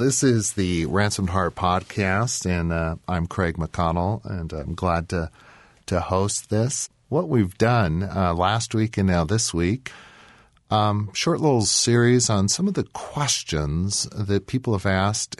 This 0.00 0.22
is 0.22 0.54
the 0.54 0.86
Ransomed 0.86 1.28
Heart 1.28 1.56
podcast, 1.56 2.46
and 2.46 2.72
uh, 2.72 2.96
I'm 3.06 3.26
Craig 3.26 3.58
McConnell, 3.58 4.24
and 4.24 4.50
I'm 4.50 4.74
glad 4.74 5.10
to 5.10 5.30
to 5.84 6.00
host 6.00 6.48
this. 6.48 6.88
What 7.10 7.28
we've 7.28 7.58
done 7.58 8.04
uh, 8.04 8.32
last 8.32 8.74
week 8.74 8.96
and 8.96 9.08
now 9.08 9.24
this 9.24 9.52
week, 9.52 9.92
um, 10.70 11.10
short 11.12 11.42
little 11.42 11.66
series 11.66 12.30
on 12.30 12.48
some 12.48 12.66
of 12.66 12.72
the 12.72 12.84
questions 12.94 14.04
that 14.04 14.46
people 14.46 14.72
have 14.72 14.86
asked 14.86 15.36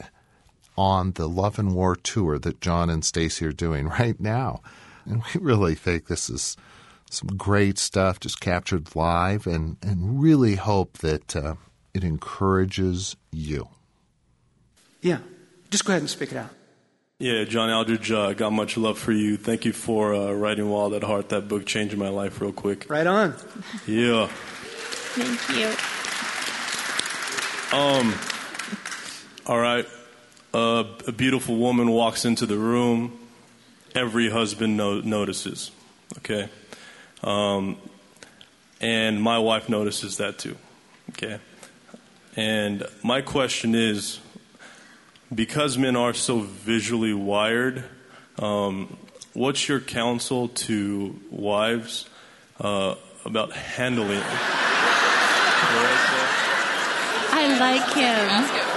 on 0.77 1.13
the 1.13 1.27
Love 1.27 1.59
and 1.59 1.75
War 1.75 1.97
tour 1.97 2.39
that 2.39 2.61
John 2.61 2.91
and 2.91 3.03
Stasi 3.03 3.47
are 3.47 3.53
doing 3.53 3.89
right 3.99 4.21
now, 4.21 4.61
and 5.07 5.23
we 5.33 5.41
really 5.41 5.75
think 5.75 6.07
this 6.07 6.29
is 6.29 6.59
some 7.09 7.29
great 7.29 7.79
stuff, 7.79 8.21
just 8.21 8.43
captured 8.43 8.95
live, 8.95 9.47
and 9.47 9.79
and 9.81 10.21
really 10.21 10.57
hope 10.57 10.99
that 10.99 11.35
uh, 11.35 11.55
it 11.95 12.05
encourages 12.05 13.17
you. 13.33 13.67
Yeah, 15.03 15.19
just 15.71 15.85
go 15.85 15.93
ahead 15.93 16.03
and 16.03 16.11
speak 16.11 16.33
it 16.33 16.39
out. 16.39 16.51
Yeah, 17.19 17.45
John 17.45 17.69
Eldredge, 17.69 18.11
uh, 18.11 18.33
got 18.33 18.51
much 18.51 18.79
love 18.79 18.99
for 18.99 19.13
you. 19.13 19.37
Thank 19.37 19.67
you 19.67 19.75
for 19.75 20.15
uh, 20.15 20.33
writing 20.33 20.71
Wild 20.71 20.95
at 20.95 21.03
Heart. 21.03 21.29
That 21.29 21.49
book 21.49 21.67
changed 21.67 21.97
my 21.97 22.09
life 22.09 22.41
real 22.41 22.53
quick. 22.53 22.89
Right 22.89 23.07
on. 23.07 23.35
Yeah. 23.87 24.29
Thank 25.13 25.59
you. 25.59 25.69
Um. 27.79 28.15
All 29.47 29.59
right. 29.61 29.87
Uh, 30.55 30.85
a 31.07 31.13
beautiful 31.13 31.57
woman 31.57 31.91
walks 31.91 32.25
into 32.25 32.47
the 32.47 32.57
room. 32.57 33.19
Every 33.95 34.31
husband 34.31 34.77
no- 34.77 35.01
notices. 35.01 35.71
Okay. 36.19 36.49
Um, 37.23 37.77
and 38.81 39.21
my 39.23 39.39
wife 39.39 39.69
notices 39.69 40.17
that 40.17 40.39
too. 40.39 40.57
Okay. 41.11 41.39
And 42.37 42.87
my 43.03 43.21
question 43.21 43.75
is 43.75 44.21
because 45.35 45.79
men 45.79 45.97
are 45.97 46.13
so 46.15 46.41
visually 46.41 47.15
wired, 47.15 47.85
um, 48.39 48.97
what's 49.33 49.69
your 49.69 49.81
counsel 49.81 50.49
to 50.49 51.19
wives 51.31 52.09
uh, 52.61 52.95
about 53.25 53.53
handling 53.53 54.19
it? 54.19 54.25
I 57.33 57.47
like 57.59 57.93
him. 57.95 58.71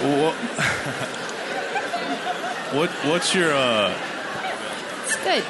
What, 0.00 0.34
what 2.74 2.90
what's 3.10 3.34
your 3.34 3.52
uh, 3.52 3.92
It's 5.04 5.16
good. 5.16 5.44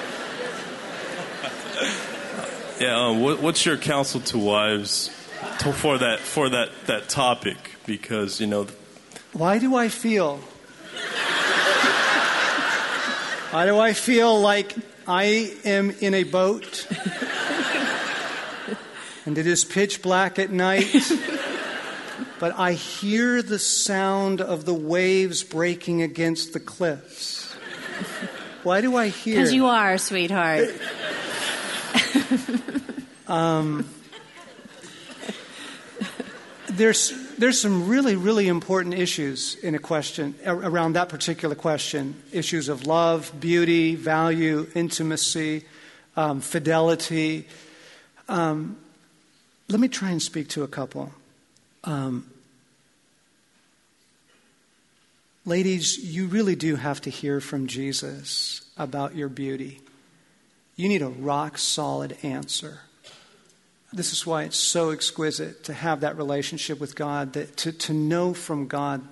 yeah? 2.80 2.98
Uh, 2.98 3.12
what, 3.12 3.40
what's 3.40 3.64
your 3.64 3.76
counsel 3.76 4.20
to 4.20 4.38
wives 4.38 5.10
to, 5.60 5.72
for 5.72 5.98
that 5.98 6.18
for 6.20 6.48
that 6.48 6.70
that 6.86 7.08
topic? 7.08 7.56
Because 7.86 8.40
you 8.40 8.46
know 8.46 8.66
Why 9.32 9.58
do 9.58 9.74
I 9.76 9.88
feel? 9.88 10.40
Why 13.50 13.66
do 13.66 13.78
I 13.78 13.92
feel 13.94 14.40
like 14.40 14.76
I 15.08 15.52
am 15.64 15.90
in 15.90 16.14
a 16.14 16.22
boat 16.22 16.86
and 19.26 19.36
it 19.36 19.46
is 19.46 19.64
pitch 19.64 20.02
black 20.02 20.38
at 20.38 20.50
night, 20.50 21.10
but 22.38 22.56
I 22.56 22.74
hear 22.74 23.42
the 23.42 23.58
sound 23.58 24.40
of 24.40 24.66
the 24.66 24.74
waves 24.74 25.42
breaking 25.42 26.02
against 26.02 26.52
the 26.52 26.60
cliffs? 26.60 27.52
Why 28.62 28.80
do 28.82 28.94
I 28.94 29.08
hear? 29.08 29.34
Because 29.36 29.52
you 29.52 29.66
are, 29.66 29.98
sweetheart. 29.98 30.68
Um, 33.30 33.88
there's 36.80 37.12
there's 37.36 37.60
some 37.60 37.88
really 37.88 38.16
really 38.16 38.48
important 38.48 38.94
issues 38.94 39.54
in 39.56 39.74
a 39.74 39.78
question 39.78 40.34
around 40.46 40.94
that 40.94 41.10
particular 41.10 41.54
question. 41.54 42.20
Issues 42.32 42.70
of 42.70 42.86
love 42.86 43.32
beauty 43.38 43.96
value 43.96 44.66
intimacy 44.74 45.66
um, 46.16 46.40
fidelity. 46.40 47.46
Um, 48.30 48.78
let 49.68 49.78
me 49.78 49.88
try 49.88 50.10
and 50.10 50.22
speak 50.22 50.48
to 50.48 50.62
a 50.62 50.68
couple. 50.68 51.12
Um, 51.84 52.30
ladies 55.44 55.98
you 55.98 56.28
really 56.28 56.56
do 56.56 56.76
have 56.76 57.00
to 57.02 57.10
hear 57.10 57.40
from 57.40 57.66
jesus 57.66 58.62
about 58.78 59.14
your 59.14 59.28
beauty. 59.28 59.80
You 60.76 60.88
need 60.88 61.02
a 61.02 61.08
rock 61.08 61.58
solid 61.58 62.16
answer 62.22 62.80
this 63.92 64.12
is 64.12 64.26
why 64.26 64.44
it's 64.44 64.56
so 64.56 64.90
exquisite 64.90 65.64
to 65.64 65.72
have 65.72 66.00
that 66.00 66.16
relationship 66.16 66.78
with 66.78 66.94
God, 66.94 67.32
that 67.32 67.56
to, 67.58 67.72
to 67.72 67.92
know 67.92 68.34
from 68.34 68.66
God 68.68 69.02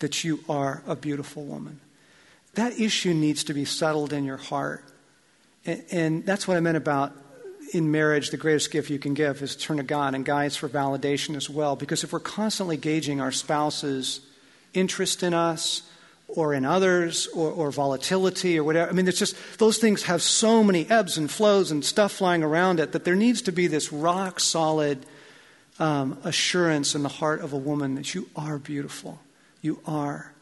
that 0.00 0.24
you 0.24 0.40
are 0.48 0.82
a 0.86 0.96
beautiful 0.96 1.44
woman. 1.44 1.80
That 2.54 2.78
issue 2.78 3.14
needs 3.14 3.44
to 3.44 3.54
be 3.54 3.64
settled 3.64 4.12
in 4.12 4.24
your 4.24 4.36
heart. 4.36 4.84
And, 5.64 5.84
and 5.90 6.26
that's 6.26 6.46
what 6.46 6.56
I 6.56 6.60
meant 6.60 6.76
about 6.76 7.14
in 7.72 7.90
marriage, 7.90 8.30
the 8.30 8.36
greatest 8.36 8.70
gift 8.70 8.90
you 8.90 8.98
can 8.98 9.14
give 9.14 9.42
is 9.42 9.56
turn 9.56 9.76
to 9.76 9.82
God, 9.82 10.14
and 10.14 10.24
guides 10.24 10.56
for 10.56 10.68
validation 10.68 11.36
as 11.36 11.48
well. 11.48 11.76
Because 11.76 12.04
if 12.04 12.12
we're 12.12 12.20
constantly 12.20 12.76
gauging 12.76 13.20
our 13.20 13.30
spouse's 13.32 14.20
interest 14.74 15.22
in 15.22 15.34
us, 15.34 15.82
or 16.36 16.54
in 16.54 16.64
others 16.64 17.26
or, 17.28 17.50
or, 17.50 17.70
volatility 17.70 18.58
or 18.58 18.64
whatever. 18.64 18.90
I 18.90 18.94
mean, 18.94 19.08
it's 19.08 19.18
just 19.18 19.36
those 19.58 19.78
things 19.78 20.04
have 20.04 20.22
so 20.22 20.62
many 20.62 20.88
ebbs 20.88 21.18
and 21.18 21.30
flows 21.30 21.70
and 21.70 21.84
stuff 21.84 22.12
flying 22.12 22.42
around 22.42 22.80
it 22.80 22.92
that 22.92 23.04
there 23.04 23.16
needs 23.16 23.42
to 23.42 23.52
be 23.52 23.66
this 23.66 23.92
rock 23.92 24.40
solid 24.40 25.04
um, 25.78 26.18
assurance 26.24 26.94
in 26.94 27.02
the 27.02 27.08
heart 27.08 27.40
of 27.40 27.52
a 27.52 27.56
woman 27.56 27.94
that 27.96 28.14
you 28.14 28.28
are 28.36 28.58
beautiful. 28.58 29.18
You 29.62 29.80
are. 29.86 30.32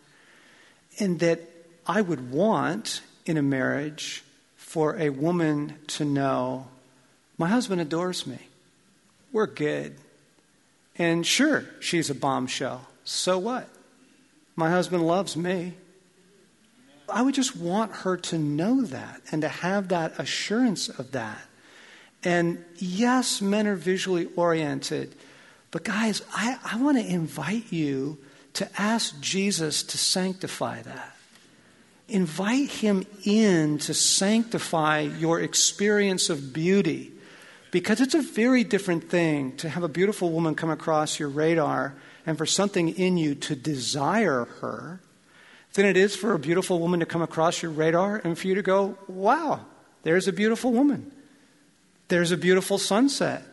And 0.99 1.21
that 1.21 1.41
I 1.87 2.03
would 2.03 2.31
want 2.31 3.01
in 3.25 3.37
a 3.37 3.43
marriage 3.43 4.25
for 4.57 4.97
a 4.99 5.11
woman 5.11 5.77
to 5.87 6.05
know 6.05 6.67
my 7.39 7.49
husband 7.49 7.81
adores 7.81 8.27
me. 8.27 8.39
We're 9.33 9.47
good. 9.47 9.95
And 10.97 11.25
sure, 11.25 11.65
she's 11.81 12.11
a 12.11 12.15
bombshell. 12.15 12.87
So 13.05 13.39
what? 13.39 13.69
My 14.59 14.71
husband 14.71 15.07
loves 15.07 15.37
me. 15.37 15.75
I 17.09 17.23
would 17.23 17.35
just 17.35 17.55
want 17.55 17.93
her 17.93 18.17
to 18.17 18.39
know 18.39 18.83
that 18.83 19.21
and 19.31 19.43
to 19.43 19.49
have 19.49 19.87
that 19.91 20.19
assurance 20.19 20.89
of 20.89 21.13
that. 21.13 21.39
And 22.25 22.65
yes, 22.75 23.41
men 23.41 23.69
are 23.69 23.77
visually 23.77 24.27
oriented, 24.35 25.15
but 25.71 25.85
guys, 25.85 26.23
I, 26.35 26.59
I 26.65 26.77
want 26.83 26.99
to 26.99 27.07
invite 27.07 27.73
you 27.73 28.19
to 28.55 28.69
ask 28.77 29.21
Jesus 29.21 29.85
to 29.85 29.97
sanctify 29.97 30.83
that. 30.83 31.17
Invite 32.09 32.69
him 32.69 33.07
in 33.25 33.79
to 33.79 33.95
sanctify 33.95 35.03
your 35.03 35.39
experience 35.39 36.31
of 36.31 36.53
beauty. 36.53 37.13
Because 37.71 38.01
it's 38.01 38.15
a 38.15 38.23
very 38.23 38.65
different 38.65 39.09
thing 39.09 39.57
to 39.59 39.69
have 39.69 39.85
a 39.85 39.89
beautiful 39.89 40.33
woman 40.33 40.57
come 40.57 40.71
across 40.71 41.21
your 41.21 41.29
radar 41.29 41.95
and 42.29 42.37
for 42.37 42.45
something 42.45 42.91
in 42.91 43.17
you 43.17 43.35
to 43.35 43.57
desire 43.57 44.45
her 44.61 45.01
than 45.73 45.87
it 45.87 45.97
is 45.97 46.15
for 46.15 46.35
a 46.35 46.39
beautiful 46.39 46.79
woman 46.79 47.01
to 47.01 47.07
come 47.07 47.23
across 47.23 47.63
your 47.63 47.71
radar 47.71 48.21
and 48.23 48.39
for 48.39 48.49
you 48.49 48.55
to 48.55 48.61
go, 48.61 48.99
wow, 49.09 49.63
there's 50.03 50.29
a 50.29 50.33
beautiful 50.35 50.71
woman. 50.71 51.11
There's 52.09 52.31
a 52.31 52.37
beautiful 52.37 52.77
sunset. 52.77 53.45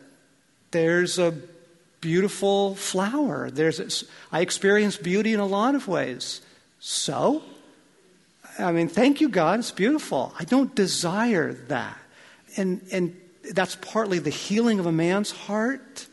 There's 0.72 1.18
a 1.18 1.34
beautiful 2.02 2.74
flower. 2.74 3.50
There's 3.50 3.80
a, 3.80 4.06
I 4.30 4.42
experience 4.42 4.98
beauty 4.98 5.32
in 5.32 5.40
a 5.40 5.46
lot 5.46 5.74
of 5.74 5.88
ways. 5.88 6.42
So, 6.78 7.42
I 8.58 8.72
mean, 8.72 8.88
thank 8.88 9.22
you, 9.22 9.30
God. 9.30 9.58
It's 9.60 9.70
beautiful. 9.70 10.34
I 10.38 10.44
don't 10.44 10.74
desire 10.74 11.54
that. 11.68 11.96
And, 12.58 12.86
and 12.92 13.18
that's 13.54 13.76
partly 13.76 14.18
the 14.18 14.28
healing 14.28 14.78
of 14.80 14.84
a 14.84 14.92
man's 14.92 15.30
heart 15.30 16.05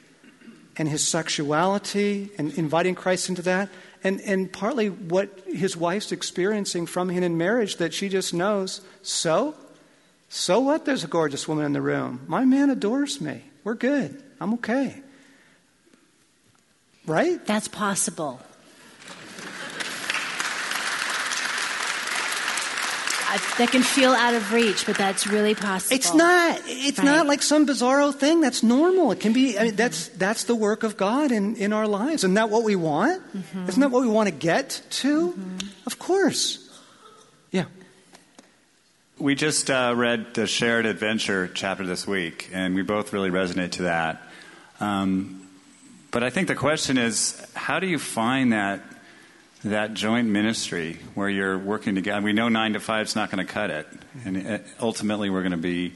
and 0.78 0.89
his 0.89 1.05
sexuality 1.08 2.29
and 2.37 2.53
inviting 2.58 2.96
Christ 2.96 3.29
into 3.29 3.41
that. 3.43 3.70
And, 4.03 4.20
and 4.22 4.52
partly 4.52 4.90
what 4.90 5.40
his 5.47 5.78
wife's 5.78 6.11
experiencing 6.11 6.87
from 6.87 7.09
him 7.09 7.23
in 7.23 7.37
marriage 7.37 7.78
that 7.78 7.93
she 7.93 8.09
just 8.09 8.34
knows, 8.34 8.81
so? 9.02 9.55
So 10.29 10.59
what? 10.59 10.85
There's 10.85 11.03
a 11.03 11.08
gorgeous 11.08 11.47
woman 11.47 11.66
in 11.66 11.73
the 11.73 11.81
room. 11.81 12.22
My 12.28 12.43
man 12.43 12.70
adores 12.70 13.22
me. 13.22 13.43
We're 13.64 13.75
good. 13.75 14.22
I'm 14.41 14.55
okay. 14.55 15.02
Right? 17.05 17.46
That's 17.46 17.67
possible. 17.67 18.41
That 23.58 23.70
can 23.72 23.82
feel 23.84 24.12
out 24.12 24.34
of 24.35 24.52
reach, 24.53 24.85
but 24.85 24.97
that's 24.97 25.26
really 25.28 25.56
possible. 25.56 25.96
It's 25.96 26.14
not. 26.14 26.59
It's 26.66 27.00
Right. 27.00 27.06
not 27.06 27.28
like 27.28 27.41
some 27.41 27.66
bizarro 27.66 28.14
thing. 28.14 28.41
That's 28.41 28.62
normal. 28.64 29.12
It 29.12 29.20
can 29.20 29.34
be. 29.34 29.58
I 29.58 29.64
mean, 29.66 29.76
that's 29.76 30.08
that's 30.09 30.44
the 30.44 30.56
work 30.56 30.84
of 30.84 30.97
God 30.97 31.32
in, 31.32 31.56
in 31.56 31.74
our 31.74 31.88
lives. 31.88 32.24
Isn't 32.24 32.35
that 32.35 32.50
what 32.50 32.64
we 32.64 32.76
want? 32.76 33.22
Isn't 33.68 33.80
that 33.82 33.90
what 33.91 34.02
we 34.02 34.08
want 34.08 34.28
to 34.30 34.35
get 34.35 34.82
to? 35.02 35.34
Of 35.85 35.97
course. 36.00 36.59
Yeah. 37.52 37.66
We 39.20 39.36
just 39.36 39.70
uh, 39.70 39.94
read 39.96 40.34
the 40.34 40.47
Shared 40.47 40.86
Adventure 40.86 41.47
chapter 41.53 41.86
this 41.86 42.06
week, 42.08 42.50
and 42.52 42.76
we 42.76 42.82
both 42.82 43.14
really 43.14 43.29
resonate 43.29 43.72
to 43.74 43.84
that. 43.84 44.22
Um, 44.79 45.47
but 46.12 46.24
I 46.24 46.29
think 46.29 46.47
the 46.47 46.56
question 46.56 46.97
is, 46.97 47.41
how 47.56 47.79
do 47.79 47.88
you 47.88 47.97
find 48.00 48.53
that 48.53 48.82
that 49.64 49.94
joint 49.94 50.28
ministry 50.28 50.98
where 51.16 51.30
you're 51.30 51.58
working 51.58 51.96
together? 51.96 52.22
We 52.22 52.34
know 52.34 52.50
nine 52.50 52.74
to 52.74 52.80
five 52.80 53.08
is 53.08 53.16
not 53.16 53.32
going 53.32 53.46
to 53.46 53.52
cut 53.52 53.70
it, 53.70 53.88
and 54.26 54.48
uh, 54.48 54.58
ultimately 54.80 55.30
we're 55.30 55.42
going 55.42 55.52
to 55.52 55.58
be 55.58 55.94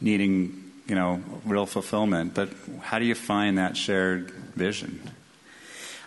needing, 0.00 0.72
you 0.86 0.94
know, 0.94 1.22
real 1.44 1.66
fulfillment. 1.66 2.34
But 2.34 2.50
how 2.80 2.98
do 2.98 3.04
you 3.04 3.14
find 3.14 3.58
that 3.58 3.76
shared 3.76 4.30
vision? 4.30 5.00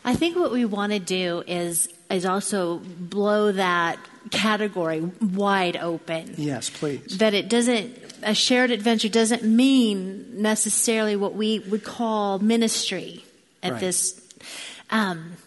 I 0.04 0.16
think 0.16 0.36
what 0.36 0.52
we 0.52 0.66
want 0.66 0.92
to 0.94 1.00
do 1.00 1.44
is 1.48 1.88
is 2.10 2.26
also 2.26 2.80
blow 2.80 3.52
that 3.54 3.98
category 4.32 5.00
wide 5.00 5.78
open. 5.78 6.36
Yes, 6.38 6.70
please. 6.70 7.18
That 7.20 7.34
it 7.34 7.50
doesn't 7.50 7.98
a 8.24 8.36
shared 8.36 8.72
adventure 8.72 9.10
doesn't 9.10 9.44
mean 9.44 10.42
necessarily 10.42 11.16
what 11.16 11.34
we 11.34 11.60
would 11.60 11.84
call 11.84 12.40
ministry 12.40 13.24
at 13.64 13.74
Right. 13.74 13.82
this 13.82 14.22
um, 14.90 15.38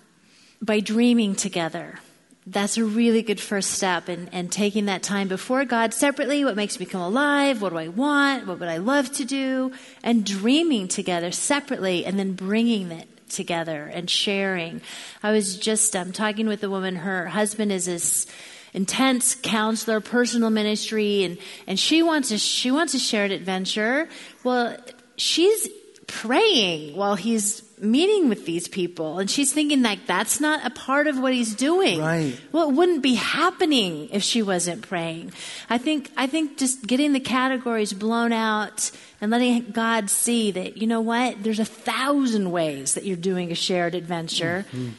by 0.64 0.80
dreaming 0.80 1.34
together. 1.34 2.00
That's 2.46 2.76
a 2.76 2.84
really 2.84 3.22
good 3.22 3.40
first 3.40 3.70
step 3.70 4.08
and, 4.08 4.28
and 4.32 4.52
taking 4.52 4.86
that 4.86 5.02
time 5.02 5.28
before 5.28 5.64
God 5.64 5.94
separately. 5.94 6.44
What 6.44 6.56
makes 6.56 6.78
me 6.78 6.84
come 6.84 7.00
alive? 7.00 7.62
What 7.62 7.70
do 7.70 7.78
I 7.78 7.88
want? 7.88 8.46
What 8.46 8.60
would 8.60 8.68
I 8.68 8.76
love 8.76 9.10
to 9.12 9.24
do? 9.24 9.72
And 10.02 10.26
dreaming 10.26 10.88
together 10.88 11.30
separately 11.32 12.04
and 12.04 12.18
then 12.18 12.32
bringing 12.32 12.90
it 12.90 13.08
together 13.30 13.90
and 13.92 14.10
sharing. 14.10 14.82
I 15.22 15.32
was 15.32 15.56
just 15.56 15.96
um, 15.96 16.12
talking 16.12 16.46
with 16.46 16.62
a 16.62 16.70
woman. 16.70 16.96
Her 16.96 17.28
husband 17.28 17.72
is 17.72 17.86
this 17.86 18.26
intense 18.74 19.34
counselor, 19.34 20.00
personal 20.00 20.50
ministry, 20.50 21.24
and, 21.24 21.38
and 21.66 21.78
she 21.78 22.02
wants 22.02 22.30
a 22.30 22.38
she 22.38 22.70
wants 22.70 22.92
a 22.92 22.98
shared 22.98 23.30
adventure. 23.30 24.08
Well, 24.42 24.76
she's 25.16 25.68
praying 26.06 26.96
while 26.96 27.14
he's 27.14 27.62
meeting 27.78 28.28
with 28.28 28.46
these 28.46 28.68
people, 28.68 29.18
and 29.18 29.30
she's 29.30 29.52
thinking 29.52 29.82
like 29.82 30.06
that's 30.06 30.40
not 30.40 30.64
a 30.64 30.70
part 30.70 31.06
of 31.06 31.18
what 31.18 31.32
he's 31.32 31.54
doing. 31.54 32.00
Right. 32.00 32.38
Well, 32.52 32.68
it 32.68 32.74
wouldn't 32.74 33.02
be 33.02 33.14
happening 33.14 34.08
if 34.10 34.22
she 34.22 34.42
wasn't 34.42 34.82
praying. 34.82 35.32
I 35.68 35.78
think 35.78 36.10
I 36.16 36.26
think 36.26 36.58
just 36.58 36.86
getting 36.86 37.12
the 37.12 37.20
categories 37.20 37.92
blown 37.92 38.32
out 38.32 38.90
and 39.20 39.30
letting 39.30 39.70
God 39.70 40.10
see 40.10 40.50
that 40.52 40.76
you 40.76 40.86
know 40.86 41.00
what, 41.00 41.42
there's 41.42 41.60
a 41.60 41.64
thousand 41.64 42.50
ways 42.50 42.94
that 42.94 43.04
you're 43.04 43.16
doing 43.16 43.50
a 43.50 43.54
shared 43.54 43.94
adventure. 43.94 44.66
Mm-hmm. 44.68 44.90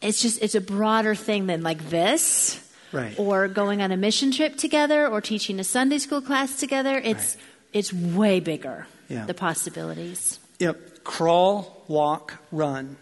It's 0.00 0.20
just 0.20 0.42
it's 0.42 0.54
a 0.54 0.60
broader 0.60 1.14
thing 1.14 1.46
than 1.46 1.62
like 1.62 1.88
this. 1.90 2.58
Right. 2.92 3.18
Or 3.18 3.48
going 3.48 3.80
on 3.80 3.90
a 3.90 3.96
mission 3.96 4.32
trip 4.32 4.56
together 4.56 5.08
or 5.08 5.22
teaching 5.22 5.58
a 5.58 5.64
Sunday 5.64 5.96
school 5.96 6.20
class 6.20 6.58
together. 6.60 7.00
It's 7.02 7.38
it's 7.72 7.92
way 7.92 8.40
bigger. 8.40 8.86
Yeah. 9.12 9.26
The 9.26 9.34
possibilities. 9.34 10.38
Yep. 10.58 11.04
Crawl, 11.04 11.84
walk, 11.88 12.38
run. 12.50 12.96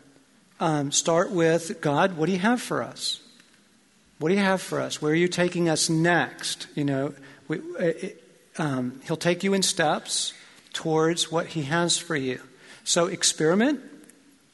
Um, 0.58 0.92
start 0.92 1.30
with 1.30 1.80
God, 1.80 2.16
what 2.16 2.26
do 2.26 2.32
you 2.32 2.38
have 2.38 2.60
for 2.60 2.82
us? 2.82 3.20
What 4.18 4.28
do 4.28 4.34
you 4.34 4.42
have 4.42 4.60
for 4.60 4.80
us? 4.80 5.00
Where 5.00 5.12
are 5.12 5.16
you 5.16 5.28
taking 5.28 5.68
us 5.68 5.88
next? 5.88 6.66
You 6.74 6.84
know, 6.84 7.14
we, 7.48 7.58
it, 7.78 8.22
um, 8.58 9.00
He'll 9.04 9.16
take 9.16 9.42
you 9.42 9.54
in 9.54 9.62
steps 9.62 10.34
towards 10.72 11.30
what 11.32 11.46
He 11.46 11.62
has 11.62 11.96
for 11.96 12.16
you. 12.16 12.40
So 12.84 13.06
experiment, 13.06 13.80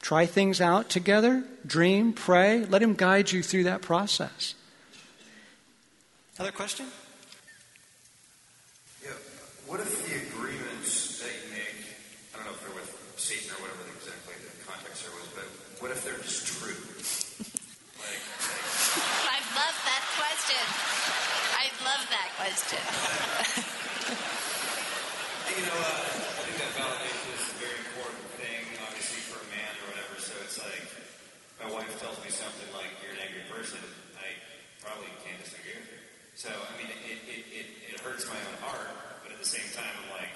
try 0.01 0.25
things 0.25 0.61
out 0.61 0.89
together, 0.89 1.43
dream, 1.65 2.13
pray. 2.13 2.65
Let 2.65 2.81
Him 2.81 2.93
guide 2.93 3.31
you 3.31 3.43
through 3.43 3.65
that 3.65 3.81
process. 3.81 4.53
Other 6.39 6.51
question? 6.51 6.85
Yeah. 9.03 9.09
What 9.65 9.79
if 9.81 9.89
the 10.05 10.15
agreements 10.21 11.19
that 11.19 11.33
you 11.33 11.49
make, 11.51 11.81
I 12.33 12.37
don't 12.37 12.45
know 12.45 12.53
if 12.53 12.61
they're 12.61 12.77
with 12.77 12.93
Satan 13.17 13.51
or 13.57 13.65
whatever 13.65 13.83
exactly 13.97 14.37
the 14.37 14.53
context 14.63 15.01
there 15.03 15.11
was, 15.17 15.27
but 15.33 15.49
what 15.81 15.89
if 15.91 16.05
they're 16.05 16.21
just 16.21 16.45
true? 16.61 16.77
like, 17.97 18.21
like, 18.21 18.21
I 19.33 19.41
love 19.57 19.77
that 19.81 20.03
question. 20.13 20.61
I 21.57 21.65
love 21.81 22.03
that 22.13 22.29
question. 22.37 22.85
you 25.57 25.65
know, 25.65 25.73
uh, 25.73 26.05
I 26.05 26.41
think 26.45 26.57
that 26.61 26.73
validation 26.77 27.33
is 27.33 27.49
a 27.49 27.57
very 27.57 27.81
important 27.81 28.29
thing, 28.37 28.61
obviously, 28.85 29.25
for 29.25 29.41
a 29.41 29.47
man 29.49 29.73
or 29.81 29.89
whatever. 29.89 30.21
So 30.21 30.37
it's 30.45 30.61
like, 30.61 30.85
my 31.65 31.69
wife 31.73 31.89
tells 31.97 32.21
me 32.21 32.29
something 32.29 32.69
like, 32.77 32.93
you're 33.01 33.17
an 33.17 33.25
angry 33.25 33.41
person. 33.49 33.81
I 34.21 34.37
probably 34.85 35.09
can't 35.25 35.41
disagree 35.41 35.73
with 35.81 35.89
her. 35.89 36.01
So, 36.37 36.53
I 36.53 36.69
mean, 36.77 36.93
it, 36.93 37.17
it, 37.25 37.41
it, 37.49 37.67
it 37.89 37.97
hurts 38.05 38.29
my 38.29 38.37
own 38.37 38.57
heart, 38.61 38.93
but 39.25 39.33
at 39.33 39.41
the 39.41 39.49
same 39.49 39.65
time, 39.73 39.89
I'm 39.89 40.13
like, 40.13 40.29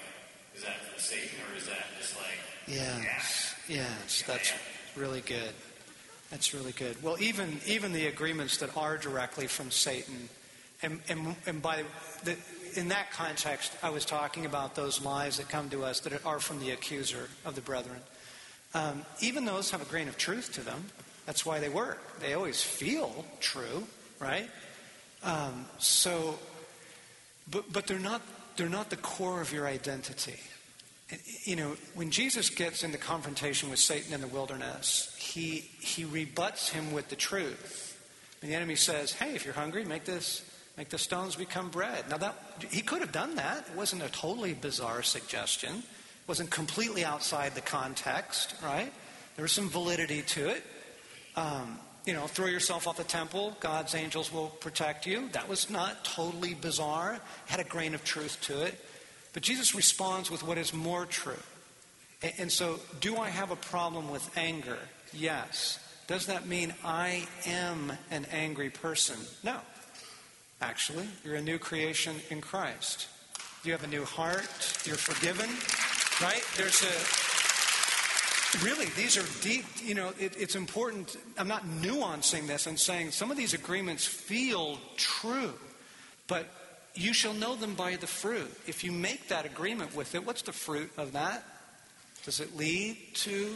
is 0.58 0.66
that 0.66 0.82
from 0.82 0.91
Satan 1.02 1.38
or 1.50 1.56
is 1.56 1.66
that 1.66 1.84
just 1.98 2.16
like, 2.16 2.38
Yes, 2.66 3.54
yes, 3.68 4.22
that's 4.26 4.52
really 4.96 5.20
good. 5.20 5.52
That's 6.30 6.54
really 6.54 6.72
good. 6.72 7.02
Well, 7.02 7.16
even 7.20 7.60
even 7.66 7.92
the 7.92 8.06
agreements 8.06 8.58
that 8.58 8.76
are 8.76 8.96
directly 8.96 9.46
from 9.46 9.70
Satan, 9.70 10.28
and 10.82 11.00
and, 11.08 11.36
and 11.46 11.60
by 11.60 11.84
the, 12.24 12.36
in 12.74 12.88
that 12.88 13.10
context, 13.10 13.72
I 13.82 13.90
was 13.90 14.04
talking 14.04 14.46
about 14.46 14.74
those 14.74 15.04
lies 15.04 15.36
that 15.38 15.48
come 15.48 15.68
to 15.70 15.84
us 15.84 16.00
that 16.00 16.24
are 16.24 16.38
from 16.38 16.60
the 16.60 16.70
accuser 16.70 17.28
of 17.44 17.54
the 17.54 17.60
brethren. 17.60 18.00
Um, 18.74 19.04
even 19.20 19.44
those 19.44 19.70
have 19.72 19.82
a 19.82 19.84
grain 19.84 20.08
of 20.08 20.16
truth 20.16 20.52
to 20.54 20.62
them. 20.62 20.86
That's 21.26 21.44
why 21.44 21.60
they 21.60 21.68
work. 21.68 22.20
They 22.20 22.32
always 22.34 22.62
feel 22.62 23.24
true, 23.40 23.84
right? 24.18 24.48
Um, 25.22 25.66
so, 25.78 26.38
but 27.50 27.70
but 27.72 27.86
they're 27.86 27.98
not 27.98 28.22
they're 28.56 28.68
not 28.68 28.90
the 28.90 28.96
core 28.96 29.40
of 29.40 29.52
your 29.52 29.66
identity. 29.66 30.40
You 31.44 31.56
know, 31.56 31.76
when 31.94 32.10
Jesus 32.10 32.50
gets 32.50 32.84
into 32.84 32.98
confrontation 32.98 33.70
with 33.70 33.78
Satan 33.78 34.12
in 34.14 34.20
the 34.20 34.28
wilderness, 34.28 35.14
he 35.18 35.70
he 35.80 36.04
rebuts 36.04 36.70
him 36.70 36.92
with 36.92 37.08
the 37.08 37.16
truth. 37.16 37.88
And 38.40 38.50
the 38.50 38.54
enemy 38.54 38.76
says, 38.76 39.12
"Hey, 39.12 39.34
if 39.34 39.44
you're 39.44 39.54
hungry, 39.54 39.84
make 39.84 40.04
this 40.04 40.42
make 40.76 40.88
the 40.88 40.98
stones 40.98 41.36
become 41.36 41.70
bread." 41.70 42.08
Now 42.08 42.18
that 42.18 42.34
he 42.70 42.80
could 42.82 43.00
have 43.00 43.12
done 43.12 43.36
that. 43.36 43.68
It 43.68 43.76
wasn't 43.76 44.02
a 44.02 44.08
totally 44.08 44.54
bizarre 44.54 45.02
suggestion. 45.02 45.76
It 45.78 46.28
wasn't 46.28 46.50
completely 46.50 47.04
outside 47.04 47.54
the 47.54 47.60
context, 47.60 48.54
right? 48.62 48.92
There 49.36 49.42
was 49.42 49.52
some 49.52 49.68
validity 49.68 50.22
to 50.22 50.48
it. 50.48 50.64
Um, 51.36 51.78
you 52.04 52.14
know, 52.14 52.26
throw 52.26 52.46
yourself 52.46 52.88
off 52.88 52.96
the 52.96 53.04
temple, 53.04 53.56
God's 53.60 53.94
angels 53.94 54.32
will 54.32 54.48
protect 54.48 55.06
you. 55.06 55.28
That 55.32 55.48
was 55.48 55.70
not 55.70 56.04
totally 56.04 56.54
bizarre, 56.54 57.20
had 57.46 57.60
a 57.60 57.64
grain 57.64 57.94
of 57.94 58.02
truth 58.04 58.40
to 58.42 58.62
it. 58.62 58.74
But 59.32 59.42
Jesus 59.42 59.74
responds 59.74 60.30
with 60.30 60.42
what 60.42 60.58
is 60.58 60.72
more 60.74 61.06
true. 61.06 61.42
And 62.38 62.52
so, 62.52 62.78
do 63.00 63.16
I 63.16 63.28
have 63.28 63.50
a 63.50 63.56
problem 63.56 64.10
with 64.10 64.30
anger? 64.36 64.78
Yes. 65.12 65.78
Does 66.06 66.26
that 66.26 66.46
mean 66.46 66.74
I 66.84 67.26
am 67.46 67.92
an 68.10 68.26
angry 68.30 68.70
person? 68.70 69.16
No. 69.42 69.56
Actually, 70.60 71.08
you're 71.24 71.34
a 71.34 71.42
new 71.42 71.58
creation 71.58 72.16
in 72.30 72.40
Christ. 72.40 73.08
You 73.64 73.72
have 73.72 73.82
a 73.82 73.88
new 73.88 74.04
heart, 74.04 74.82
you're 74.84 74.96
forgiven, 74.96 75.48
right? 76.20 76.44
There's 76.56 76.82
a 76.82 77.22
Really, 78.60 78.84
these 78.96 79.16
are 79.16 79.24
deep. 79.42 79.64
You 79.82 79.94
know, 79.94 80.12
it, 80.18 80.34
it's 80.38 80.56
important. 80.56 81.16
I'm 81.38 81.48
not 81.48 81.64
nuancing 81.64 82.46
this 82.46 82.66
and 82.66 82.78
saying 82.78 83.12
some 83.12 83.30
of 83.30 83.38
these 83.38 83.54
agreements 83.54 84.06
feel 84.06 84.78
true, 84.98 85.54
but 86.26 86.48
you 86.94 87.12
shall 87.12 87.34
know 87.34 87.56
them 87.56 87.74
by 87.74 87.96
the 87.96 88.06
fruit. 88.06 88.50
If 88.66 88.84
you 88.84 88.92
make 88.92 89.28
that 89.28 89.46
agreement 89.46 89.94
with 89.94 90.14
it, 90.14 90.26
what's 90.26 90.42
the 90.42 90.52
fruit 90.52 90.90
of 90.96 91.12
that? 91.12 91.44
Does 92.24 92.40
it 92.40 92.56
lead 92.56 92.96
to 93.14 93.54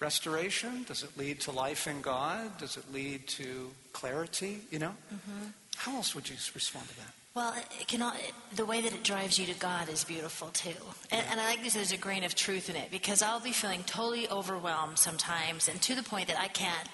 restoration? 0.00 0.84
Does 0.86 1.02
it 1.02 1.16
lead 1.16 1.40
to 1.40 1.52
life 1.52 1.86
in 1.86 2.00
God? 2.02 2.58
Does 2.58 2.76
it 2.76 2.92
lead 2.92 3.26
to 3.28 3.70
clarity? 3.92 4.60
You 4.70 4.80
know? 4.80 4.94
Mm-hmm. 5.12 5.48
How 5.76 5.96
else 5.96 6.14
would 6.14 6.28
you 6.28 6.36
respond 6.54 6.88
to 6.88 6.96
that? 6.96 7.12
Well, 7.34 7.54
it 7.80 7.86
can, 7.86 8.02
it, 8.02 8.32
the 8.56 8.66
way 8.66 8.82
that 8.82 8.92
it 8.92 9.02
drives 9.02 9.38
you 9.38 9.46
to 9.46 9.58
God 9.58 9.88
is 9.88 10.04
beautiful 10.04 10.48
too. 10.48 10.74
And, 11.10 11.24
and 11.30 11.40
I 11.40 11.46
like 11.46 11.62
this, 11.62 11.72
there's 11.72 11.92
a 11.92 11.96
grain 11.96 12.24
of 12.24 12.34
truth 12.34 12.68
in 12.68 12.76
it 12.76 12.90
because 12.90 13.22
I'll 13.22 13.40
be 13.40 13.52
feeling 13.52 13.82
totally 13.84 14.28
overwhelmed 14.28 14.98
sometimes 14.98 15.66
and 15.66 15.80
to 15.82 15.94
the 15.94 16.02
point 16.02 16.28
that 16.28 16.38
I 16.38 16.48
can't 16.48 16.88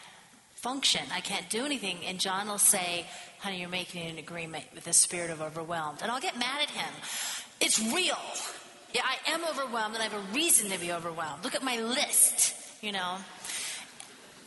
function. 0.60 1.02
I 1.12 1.20
can't 1.20 1.48
do 1.48 1.64
anything. 1.64 1.98
And 2.06 2.18
John 2.18 2.48
will 2.48 2.58
say, 2.58 3.06
honey, 3.38 3.60
you're 3.60 3.68
making 3.68 4.10
an 4.10 4.18
agreement 4.18 4.64
with 4.74 4.84
the 4.84 4.92
spirit 4.92 5.30
of 5.30 5.40
overwhelmed. 5.40 6.00
And 6.02 6.10
I'll 6.10 6.20
get 6.20 6.38
mad 6.38 6.62
at 6.62 6.70
him. 6.70 6.92
It's 7.60 7.80
real. 7.80 8.18
Yeah, 8.92 9.02
I 9.04 9.32
am 9.32 9.44
overwhelmed 9.44 9.94
and 9.94 10.02
I 10.02 10.08
have 10.08 10.14
a 10.14 10.34
reason 10.34 10.70
to 10.70 10.78
be 10.78 10.92
overwhelmed. 10.92 11.44
Look 11.44 11.54
at 11.54 11.62
my 11.62 11.80
list, 11.80 12.54
you 12.82 12.92
know. 12.92 13.16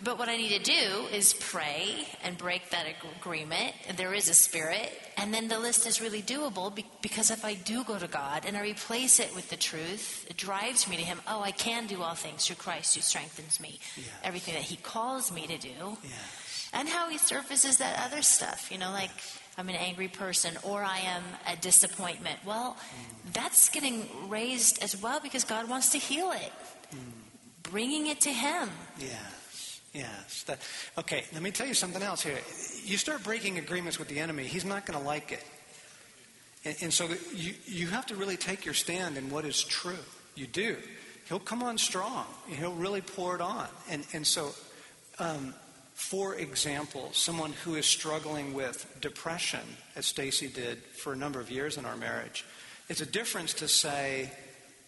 But 0.03 0.17
what 0.17 0.29
I 0.29 0.37
need 0.37 0.49
to 0.49 0.63
do 0.63 1.05
is 1.13 1.33
pray 1.33 2.07
and 2.23 2.37
break 2.37 2.71
that 2.71 2.85
agreement. 3.19 3.73
There 3.97 4.13
is 4.13 4.29
a 4.29 4.33
spirit. 4.33 4.91
And 5.17 5.31
then 5.33 5.47
the 5.47 5.59
list 5.59 5.85
is 5.85 6.01
really 6.01 6.23
doable 6.23 6.75
because 7.01 7.29
if 7.29 7.45
I 7.45 7.53
do 7.53 7.83
go 7.83 7.99
to 7.99 8.07
God 8.07 8.45
and 8.45 8.57
I 8.57 8.61
replace 8.61 9.19
it 9.19 9.35
with 9.35 9.49
the 9.49 9.57
truth, 9.57 10.25
it 10.29 10.37
drives 10.37 10.87
me 10.87 10.97
to 10.97 11.03
Him. 11.03 11.19
Oh, 11.27 11.41
I 11.41 11.51
can 11.51 11.85
do 11.85 12.01
all 12.01 12.15
things 12.15 12.47
through 12.47 12.55
Christ 12.55 12.95
who 12.95 13.01
strengthens 13.01 13.59
me. 13.59 13.79
Everything 14.23 14.55
that 14.55 14.63
He 14.63 14.77
calls 14.77 15.31
me 15.31 15.45
to 15.45 15.57
do. 15.57 15.97
And 16.73 16.89
how 16.89 17.09
He 17.09 17.19
surfaces 17.19 17.77
that 17.77 18.01
other 18.05 18.23
stuff. 18.23 18.71
You 18.71 18.79
know, 18.79 18.91
like 18.91 19.11
I'm 19.57 19.69
an 19.69 19.75
angry 19.75 20.07
person 20.07 20.57
or 20.63 20.83
I 20.83 20.99
am 20.99 21.23
a 21.47 21.55
disappointment. 21.57 22.39
Well, 22.45 22.75
mm. 22.75 23.33
that's 23.33 23.69
getting 23.69 24.07
raised 24.29 24.81
as 24.81 24.99
well 24.99 25.19
because 25.19 25.43
God 25.43 25.69
wants 25.69 25.89
to 25.89 25.99
heal 25.99 26.31
it. 26.31 26.51
Mm. 26.91 26.97
bringing 27.63 28.07
it 28.07 28.21
to 28.21 28.31
Him. 28.31 28.69
Yes, 28.99 29.40
yes. 29.93 30.43
That, 30.43 30.59
okay, 30.97 31.23
let 31.33 31.41
me 31.41 31.51
tell 31.51 31.67
you 31.67 31.73
something 31.73 32.01
else 32.01 32.21
here. 32.21 32.39
You 32.83 32.97
start 32.97 33.23
breaking 33.23 33.57
agreements 33.57 33.99
with 33.99 34.07
the 34.07 34.19
enemy, 34.19 34.43
he's 34.43 34.65
not 34.65 34.85
going 34.85 34.99
to 34.99 35.05
like 35.05 35.31
it. 35.31 35.43
And, 36.65 36.75
and 36.81 36.93
so 36.93 37.09
you, 37.35 37.53
you 37.65 37.87
have 37.87 38.05
to 38.07 38.15
really 38.15 38.37
take 38.37 38.65
your 38.65 38.73
stand 38.73 39.17
in 39.17 39.29
what 39.29 39.45
is 39.45 39.63
true. 39.63 39.95
You 40.35 40.47
do. 40.47 40.77
He'll 41.27 41.39
come 41.39 41.63
on 41.63 41.77
strong. 41.77 42.25
He'll 42.47 42.73
really 42.73 43.01
pour 43.01 43.35
it 43.35 43.41
on. 43.41 43.67
And, 43.89 44.05
and 44.13 44.25
so, 44.25 44.51
um, 45.19 45.53
for 45.93 46.35
example, 46.35 47.09
someone 47.13 47.53
who 47.63 47.75
is 47.75 47.85
struggling 47.85 48.53
with 48.53 48.85
depression, 49.01 49.61
as 49.95 50.11
Stasi 50.11 50.53
did 50.53 50.79
for 50.79 51.13
a 51.13 51.15
number 51.15 51.39
of 51.39 51.51
years 51.51 51.77
in 51.77 51.85
our 51.85 51.95
marriage, 51.95 52.43
it's 52.89 53.01
a 53.01 53.05
difference 53.05 53.53
to 53.55 53.67
say, 53.67 54.31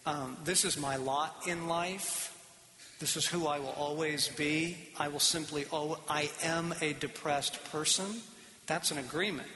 um, 0.05 0.37
This 0.43 0.65
is 0.65 0.77
my 0.77 0.97
lot 0.97 1.47
in 1.47 1.67
life. 1.67 2.32
This 3.03 3.17
is 3.17 3.25
who 3.25 3.47
I 3.47 3.59
will 3.59 3.75
always 3.77 4.29
be. 4.29 4.77
I 4.97 5.09
will 5.09 5.19
simply, 5.19 5.65
oh, 5.73 5.99
I 6.07 6.31
am 6.41 6.73
a 6.79 6.93
depressed 6.93 7.61
person. 7.65 8.05
That's 8.65 8.91
an 8.91 8.97
agreement. 8.97 9.49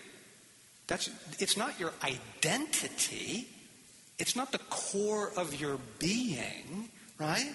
That's, 0.88 1.10
it's 1.40 1.56
not 1.56 1.80
your 1.80 1.94
identity. 2.04 3.48
It's 4.20 4.36
not 4.36 4.52
the 4.52 4.58
core 4.58 5.32
of 5.38 5.62
your 5.62 5.80
being, 5.98 6.90
right? 7.18 7.54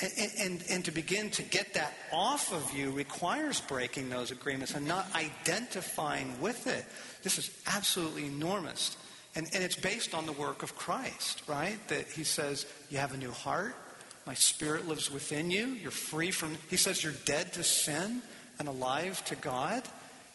And, 0.00 0.32
and, 0.38 0.64
and 0.68 0.84
to 0.84 0.90
begin 0.90 1.30
to 1.30 1.42
get 1.42 1.72
that 1.72 1.94
off 2.12 2.52
of 2.52 2.76
you 2.76 2.90
requires 2.90 3.62
breaking 3.62 4.10
those 4.10 4.32
agreements 4.32 4.74
and 4.74 4.86
not 4.86 5.06
identifying 5.14 6.38
with 6.42 6.66
it. 6.66 6.84
This 7.22 7.38
is 7.38 7.50
absolutely 7.66 8.26
enormous. 8.26 8.98
And, 9.34 9.48
and 9.54 9.64
it's 9.64 9.76
based 9.76 10.12
on 10.12 10.26
the 10.26 10.32
work 10.32 10.62
of 10.62 10.76
Christ, 10.76 11.40
right? 11.46 11.78
That 11.88 12.06
he 12.08 12.22
says, 12.22 12.66
You 12.90 12.98
have 12.98 13.14
a 13.14 13.16
new 13.16 13.30
heart. 13.30 13.74
My 14.26 14.34
spirit 14.34 14.86
lives 14.86 15.10
within 15.10 15.50
you. 15.50 15.66
You're 15.66 15.90
free 15.90 16.30
from, 16.30 16.56
he 16.70 16.76
says, 16.76 17.02
you're 17.02 17.14
dead 17.24 17.52
to 17.54 17.64
sin 17.64 18.22
and 18.58 18.68
alive 18.68 19.24
to 19.26 19.36
God. 19.36 19.82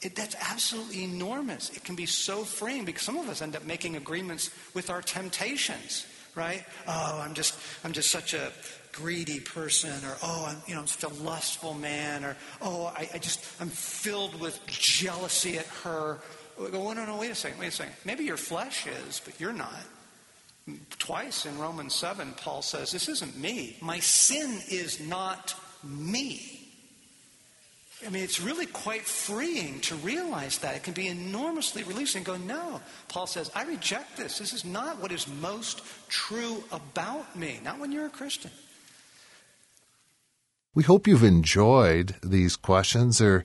It, 0.02 0.16
that's 0.16 0.36
absolutely 0.42 1.04
enormous. 1.04 1.70
It 1.70 1.84
can 1.84 1.96
be 1.96 2.06
so 2.06 2.44
freeing 2.44 2.86
because 2.86 3.02
some 3.04 3.18
of 3.18 3.30
us 3.30 3.42
end 3.42 3.56
up 3.56 3.66
making 3.66 3.96
agreements 3.96 4.52
with 4.74 4.90
our 4.90 5.02
temptations, 5.02 6.06
right? 6.36 6.64
Oh, 6.88 7.22
I'm 7.24 7.34
just, 7.34 7.58
I'm 7.84 7.94
just 7.94 8.12
such 8.12 8.34
a 8.34 8.52
greedy 8.92 9.40
person, 9.40 9.92
or 10.06 10.18
oh, 10.22 10.46
I'm, 10.50 10.58
you 10.68 10.76
know, 10.76 10.82
I'm 10.82 10.88
such 10.88 11.10
a 11.10 11.24
lustful 11.24 11.74
man, 11.74 12.26
or 12.26 12.36
oh, 12.62 12.88
I, 12.96 13.10
I 13.14 13.18
just, 13.18 13.46
I'm 13.62 13.70
filled 13.70 14.40
with 14.40 14.60
jealousy 14.68 15.58
at 15.58 15.66
her. 15.84 16.18
Go, 16.58 16.90
oh, 16.90 16.94
no, 16.94 17.06
no, 17.06 17.18
wait 17.18 17.32
a 17.32 17.36
second, 17.36 17.60
wait 17.60 17.68
a 17.68 17.72
second. 17.72 17.94
Maybe 18.06 18.24
your 18.24 18.38
flesh 18.38 18.86
is, 18.86 19.22
but 19.24 19.40
you're 19.40 19.54
not. 19.54 19.84
Twice 21.00 21.46
in 21.46 21.58
Romans 21.58 21.96
7, 21.96 22.34
Paul 22.38 22.62
says, 22.62 22.92
This 22.92 23.08
isn't 23.08 23.38
me. 23.40 23.78
My 23.82 24.00
sin 24.00 24.60
is 24.70 25.00
not 25.00 25.56
me. 25.84 26.58
I 28.06 28.10
mean, 28.10 28.24
it's 28.24 28.40
really 28.40 28.68
quite 28.68 29.06
freeing 29.06 29.80
to 29.82 29.96
realize 29.96 30.60
that. 30.60 30.76
It 30.76 30.84
can 30.84 30.94
be 30.94 31.08
enormously 31.08 31.84
releasing. 31.84 32.24
Go, 32.24 32.38
no. 32.38 32.80
Paul 33.08 33.26
says, 33.26 33.50
I 33.56 33.64
reject 33.64 34.18
this. 34.18 34.38
This 34.38 34.54
is 34.54 34.64
not 34.64 35.02
what 35.02 35.12
is 35.12 35.28
most 35.28 35.82
true 36.08 36.64
about 36.72 37.36
me. 37.36 37.60
Not 37.64 37.80
when 37.80 37.92
you're 37.92 38.06
a 38.06 38.10
Christian. 38.10 38.52
We 40.76 40.84
hope 40.84 41.08
you've 41.08 41.24
enjoyed 41.24 42.16
these 42.22 42.56
questions. 42.56 43.18
There, 43.18 43.44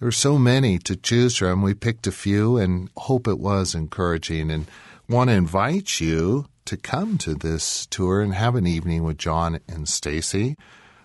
there 0.00 0.08
are 0.08 0.12
so 0.12 0.36
many 0.36 0.78
to 0.80 0.96
choose 0.96 1.36
from. 1.36 1.62
We 1.62 1.74
picked 1.74 2.08
a 2.08 2.12
few 2.12 2.56
and 2.56 2.90
hope 2.96 3.28
it 3.28 3.38
was 3.38 3.72
encouraging 3.72 4.50
and 4.50 4.66
want 5.08 5.30
to 5.30 5.36
invite 5.36 6.00
you 6.00 6.46
to 6.64 6.76
come 6.76 7.18
to 7.18 7.34
this 7.34 7.86
tour 7.86 8.20
and 8.20 8.34
have 8.34 8.54
an 8.54 8.66
evening 8.66 9.04
with 9.04 9.18
John 9.18 9.60
and 9.68 9.86
Stasi. 9.86 10.56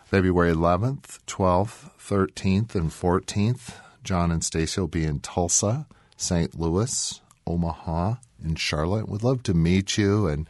February 0.06 0.54
11th, 0.54 1.20
12th, 1.28 1.92
13th, 2.00 2.76
and 2.76 2.92
14th. 2.92 3.74
John 4.04 4.32
and 4.32 4.42
Stasi 4.42 4.78
will 4.78 4.88
be 4.88 5.04
in 5.04 5.20
Tulsa, 5.20 5.86
St. 6.16 6.58
Louis, 6.58 7.20
Omaha, 7.46 8.16
and 8.42 8.58
Charlotte. 8.58 9.10
We'd 9.10 9.24
love 9.24 9.44
to 9.44 9.54
meet 9.54 9.98
you 9.98 10.28
and 10.28 10.48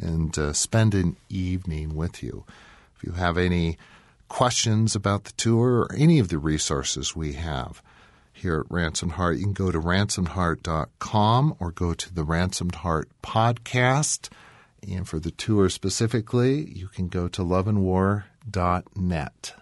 and 0.00 0.38
uh, 0.38 0.52
spend 0.52 0.94
an 0.94 1.16
evening 1.28 1.96
with 1.96 2.22
you. 2.22 2.44
If 2.96 3.04
you 3.04 3.12
have 3.12 3.36
any 3.36 3.78
questions 4.28 4.94
about 4.94 5.24
the 5.24 5.32
tour 5.32 5.80
or 5.80 5.94
any 5.96 6.18
of 6.18 6.28
the 6.28 6.38
resources 6.38 7.16
we 7.16 7.32
have 7.32 7.82
here 8.32 8.60
at 8.60 8.70
Ransomed 8.70 9.12
Heart, 9.12 9.38
you 9.38 9.44
can 9.44 9.52
go 9.52 9.72
to 9.72 9.80
ransomedheart.com 9.80 11.56
or 11.58 11.72
go 11.72 11.94
to 11.94 12.14
the 12.14 12.22
Ransomed 12.22 12.76
Heart 12.76 13.08
podcast. 13.22 14.28
And 14.86 15.08
for 15.08 15.18
the 15.18 15.30
tour 15.30 15.68
specifically, 15.68 16.70
you 16.70 16.88
can 16.88 17.08
go 17.08 17.28
to 17.28 17.42
loveandwar.net. 17.42 19.54